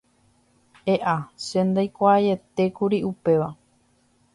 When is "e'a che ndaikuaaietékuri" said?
0.93-2.99